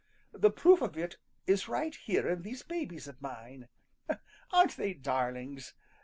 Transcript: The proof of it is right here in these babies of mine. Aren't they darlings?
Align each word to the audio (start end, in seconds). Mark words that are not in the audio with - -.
The 0.33 0.49
proof 0.49 0.81
of 0.81 0.97
it 0.97 1.17
is 1.45 1.67
right 1.67 1.93
here 1.93 2.27
in 2.27 2.41
these 2.41 2.63
babies 2.63 3.07
of 3.07 3.21
mine. 3.21 3.67
Aren't 4.51 4.75
they 4.75 4.95
darlings? 4.95 5.75